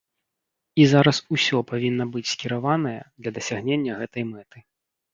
[0.81, 4.57] І зараз усё павінна быць скіраванае для дасягнення гэтай мэты.